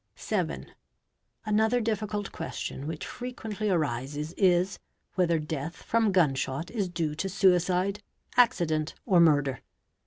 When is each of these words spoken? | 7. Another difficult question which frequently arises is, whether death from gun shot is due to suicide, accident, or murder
| 0.07 0.15
7. 0.15 0.65
Another 1.45 1.79
difficult 1.79 2.31
question 2.31 2.87
which 2.87 3.05
frequently 3.05 3.69
arises 3.69 4.33
is, 4.33 4.79
whether 5.13 5.37
death 5.37 5.83
from 5.83 6.11
gun 6.11 6.33
shot 6.33 6.71
is 6.71 6.89
due 6.89 7.13
to 7.13 7.29
suicide, 7.29 8.01
accident, 8.35 8.95
or 9.05 9.19
murder 9.19 9.59